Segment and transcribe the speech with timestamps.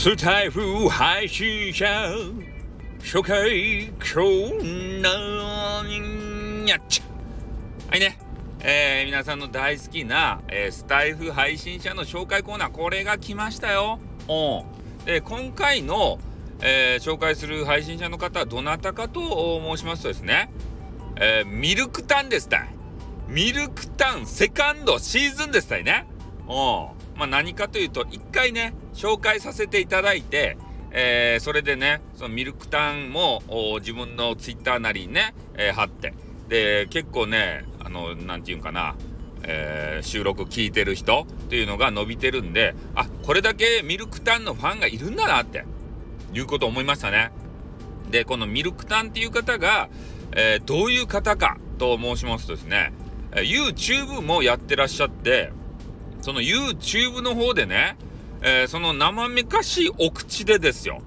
[0.00, 1.84] スタイフ配信者
[3.00, 7.04] 初回今日なにゃっちゃ。
[7.90, 8.16] はいね。
[8.60, 13.98] えー、皆さんの大好きな、えー、スタイフ配信者の紹介コーナーこれが来ましたよ。
[14.28, 15.04] うん。
[15.04, 16.20] で今回の、
[16.60, 19.20] えー、紹介する配信者の方はどなたかと
[19.60, 20.48] 申しますとですね、
[21.16, 22.68] えミルクタンですたい。
[23.26, 26.06] ミルクタンセカンドシーズンですたいね。
[26.48, 26.98] うん。
[27.18, 30.58] まあ、何かというと一回ね紹介させていただいて、
[30.90, 33.42] えー、それでねそのミルクタンも
[33.78, 36.14] 自分のツイッターなりにね、えー、貼って
[36.48, 38.96] で結構ねあの何て言うんかな、
[39.44, 45.64] えー、収録聞いてる人っていうのが伸びてるんであこれだけミルクタンのファンがいるんだなって
[46.32, 47.30] いうことを思いましたね。
[48.10, 49.90] でこのミルクタンっていう方が、
[50.32, 52.90] えどういう方かと申しますとですね
[53.32, 55.52] YouTube もやってらっしゃって
[56.22, 57.96] その YouTube の方でね、
[58.42, 61.00] えー、その生めかしいお口でですよ、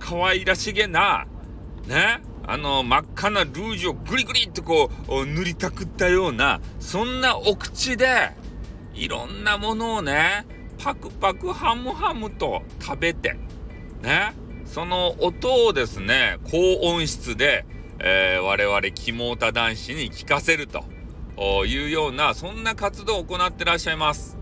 [0.00, 1.26] 可愛らしげな、
[1.86, 8.32] ね、あの真っ赤なルージュをグリグリってこう塗りたくったような、そんなお口で、
[8.94, 10.46] いろんなものをね、
[10.78, 13.36] パクパクハムハムと食べて、
[14.02, 17.64] ね、その音をですね、高音質で、
[18.00, 20.84] えー、我々肝タ男子に聞かせると
[21.64, 24.41] いうような、そんな活動を行ってらっしゃいます。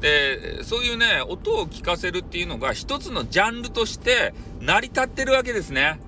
[0.00, 6.00] でそういうね音を聞かせるっていうのが一つのジャンルとして成り立ってるわけですね。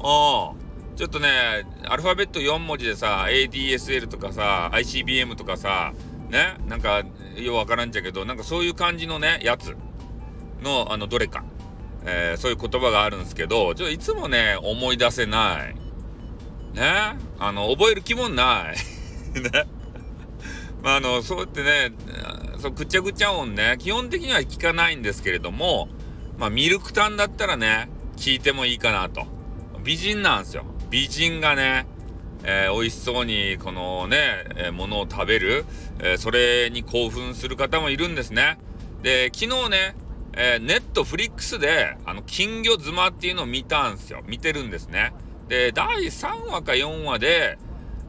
[0.00, 0.52] あ
[0.96, 5.92] ちょっとねアルファベット4文字でさ ADSL とかさ ICBM とかさ
[6.30, 7.02] ねなんか
[7.36, 9.76] ようわからんじゃけどなんかそういう感じのねやつ。
[10.62, 11.44] のあのどれか、
[12.04, 15.74] えー、そういう言葉があるんですけどちょっといつもね思い出せない。
[16.74, 18.76] ねあの覚える気もない。
[19.40, 19.66] ね。
[20.82, 21.92] まああのそうやってね
[22.62, 25.88] そうぐちゃぐちゃ音ね基本的には聞かないんですけれども
[26.38, 29.26] まあミルクタンだったらね聞いてもいいかなと
[29.82, 31.86] 美人なんですよ美人がね
[32.44, 34.16] えー、美味しそうにこのね、
[34.56, 35.64] えー、ものを食べる、
[36.00, 38.58] えー、それに興奮する方もいるんですね。
[39.00, 39.94] で、昨日ね、
[40.32, 44.22] えネットフリックスで、あの、金魚妻っていうのを見たんですよ。
[44.26, 45.12] 見てるんですね。
[45.46, 47.58] で、第3話か4話で、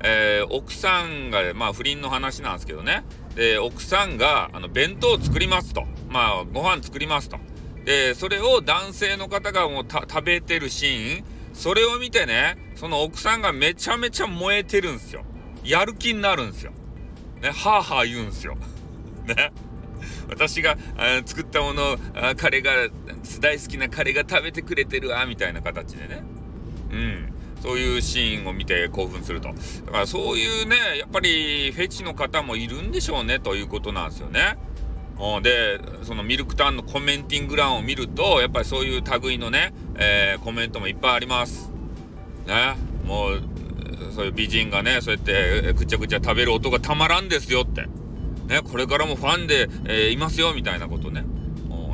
[0.04, 3.04] え奥さんが、まあ不倫の話なんですけどね。
[3.36, 5.86] で、奥さんが、あの、弁当を作りますと。
[6.10, 7.38] まあ、ご飯作りますと。
[7.86, 11.24] で、それを男性の方がもう食べてるシーン、
[11.54, 15.24] それを見てね、その奥さんがめちゃめちゃ燃えてるんですよ。
[15.64, 16.72] やる気になるんですよ。
[17.42, 18.56] ね、はあはあ言うんですよ。
[19.26, 19.52] ね。
[20.30, 20.78] 私が
[21.26, 22.72] 作ったものあ彼が
[23.40, 26.24] 大好きな彼が食べてくれてるわみたいな形でね
[26.92, 29.50] うんそういうシーンを見て興奮すると。
[29.86, 34.58] だからそういうね、やっぱりフェチの方もいるんでしょうねということなんですよね。
[35.42, 41.72] で、そのミルクタンのコメンティング欄を見ると、やっぱりそういう類のね、えー、コメントもいっぱいあります。
[42.46, 42.76] ね、
[43.06, 43.44] もう、
[44.14, 47.84] そういう美人がね、そうやってぐちゃぐちゃ食べる音がたまらんですよって。
[48.48, 51.24] ね、これからもファンで、えー、いますよみたいなことね。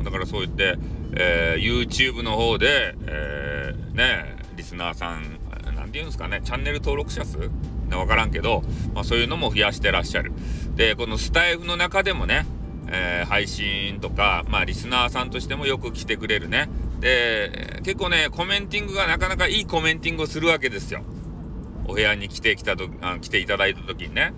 [0.02, 0.76] だからそう言って、
[1.14, 5.39] えー、YouTube の方で、えー、ね、リスナーさん
[5.90, 7.50] て言うんですかねチャンネル登録者数？
[7.88, 8.62] 分からんけど、
[8.94, 10.32] まあ、そういうのも増やしてらっしゃる。
[10.76, 12.46] でこのスタイフの中でもね、
[12.88, 16.68] えー、配信とか、まあ、リスナーさんとしてもよく来てくれるね。
[17.00, 21.02] で結構ねコメンティングがなかなかいいコメンティングをするわけですよ。
[21.86, 24.32] お部屋に来てきたとあ来ていただいた時にね。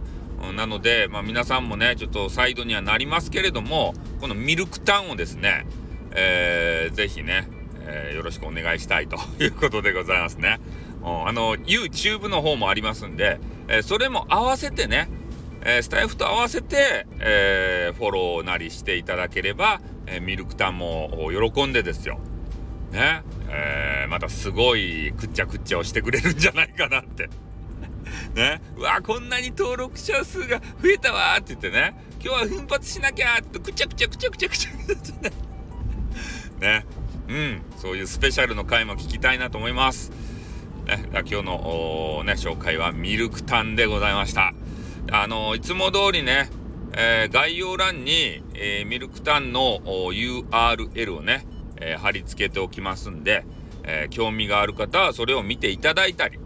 [0.57, 5.67] なので、まあ、皆さんもねちょっとサイドにはなりますけれどもこのミルクタウンをですね、
[6.11, 7.47] えー、ぜひね、
[7.83, 10.59] えー、よろしくお願いしたいということでございますね。
[11.05, 15.09] あの YouTube の方もありますんで、えー、それも合わせてね、
[15.63, 22.19] えー、スタイフと合わせて、えー、フォローなりしていただければ、えミルクタンも喜んでですよ。
[22.91, 27.29] ね、えまたすごいくっちゃくっちゃをしてくれるんじゃないかなって。
[28.35, 35.31] ね、うわこんなに登録者数が増えたわって言ってね今日は奮発しなきゃってくちゃくちゃくちゃくちゃくちゃくちゃって
[36.61, 36.87] ね
[37.29, 40.13] うんそういうスペシャルの回も聞きたいなと思います。
[40.87, 44.53] ね、今日の、ね、紹介はミルクタンでございました。
[45.11, 46.49] あのいつも通りね、
[46.93, 51.47] えー、概要欄に、えー、ミルクタンの URL をね、
[51.77, 53.45] えー、貼り付けておきますんで、
[53.85, 56.39] え興味がある方はそれを見ていただいたり、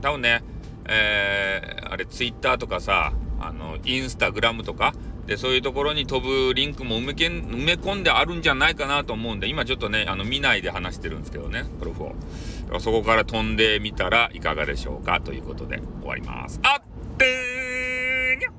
[0.00, 0.42] 多分ね、
[0.88, 4.94] えあれツイッターとかさ、あのインスタグラムとか、
[5.26, 18.50] でそういうところに飛ぶリンクも埋めけ埋め込んであるんじゃないかなと思うんで今ちょっとねあの見ないで話してるんですけどねプロフをそこから飛んでみたらいかがでしょうかということで終わりますあってーにゃ